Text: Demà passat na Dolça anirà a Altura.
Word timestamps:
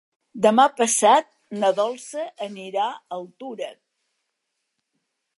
Demà 0.43 0.63
passat 0.77 1.27
na 1.63 1.69
Dolça 1.79 2.23
anirà 2.45 2.85
a 2.93 2.97
Altura. 3.19 3.69